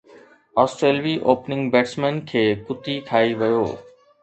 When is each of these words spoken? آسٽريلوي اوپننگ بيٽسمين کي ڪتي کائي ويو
آسٽريلوي 0.63 1.13
اوپننگ 1.33 1.69
بيٽسمين 1.77 2.19
کي 2.33 2.43
ڪتي 2.71 2.99
کائي 3.13 3.39
ويو 3.45 3.65